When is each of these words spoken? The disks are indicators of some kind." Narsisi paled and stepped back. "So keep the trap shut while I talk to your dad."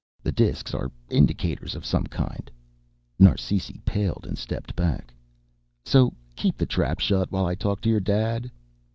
The 0.23 0.31
disks 0.31 0.73
are 0.73 0.91
indicators 1.11 1.75
of 1.75 1.85
some 1.85 2.05
kind." 2.07 2.49
Narsisi 3.19 3.81
paled 3.85 4.25
and 4.27 4.35
stepped 4.35 4.75
back. 4.75 5.13
"So 5.85 6.15
keep 6.35 6.57
the 6.57 6.65
trap 6.65 6.99
shut 6.99 7.31
while 7.31 7.45
I 7.45 7.53
talk 7.53 7.81
to 7.81 7.89
your 7.89 7.99
dad." 7.99 8.49